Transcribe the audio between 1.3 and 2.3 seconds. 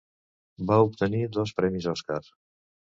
dos premis Oscar.